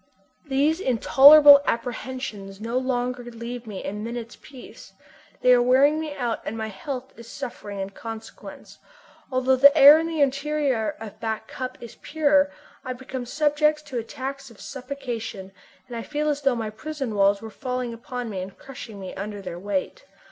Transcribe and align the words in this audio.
These 0.47 0.79
intolerable 0.79 1.61
apprehensions 1.67 2.59
no 2.59 2.75
longer 2.79 3.23
leave 3.25 3.67
me 3.67 3.83
a 3.83 3.93
minute's 3.93 4.35
peace; 4.35 4.93
they 5.43 5.53
are 5.53 5.61
wearing 5.61 5.99
me 5.99 6.15
out 6.15 6.39
and 6.43 6.57
my 6.57 6.69
health 6.69 7.13
is 7.17 7.27
suffering 7.29 7.79
in 7.79 7.91
consequence. 7.91 8.79
Although 9.31 9.57
the 9.57 9.77
air 9.77 9.99
in 9.99 10.07
the 10.07 10.19
interior 10.19 10.95
of 10.99 11.19
Back 11.19 11.47
Cup 11.47 11.77
is 11.81 11.97
pure, 12.01 12.49
I 12.83 12.93
become 12.93 13.27
subject 13.27 13.85
to 13.85 13.99
attacks 13.99 14.49
of 14.49 14.59
suffocation, 14.59 15.51
and 15.87 15.95
I 15.95 16.01
feel 16.01 16.29
as 16.29 16.41
though 16.41 16.55
my 16.55 16.71
prison 16.71 17.13
walls 17.13 17.39
were 17.39 17.51
falling 17.51 17.93
upon 17.93 18.27
me 18.27 18.41
and 18.41 18.57
crushing 18.57 18.99
me 18.99 19.13
under 19.13 19.39
their 19.39 19.59
weight. 19.59 20.05